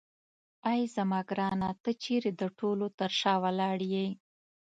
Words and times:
اې 0.69 0.79
زما 0.95 1.19
ګرانه 1.29 1.69
ته 1.83 1.91
چیرې 2.03 2.31
د 2.41 2.43
ټولو 2.59 2.85
تر 2.99 3.11
شا 3.19 3.33
ولاړ 3.43 3.77
یې. 3.93 4.07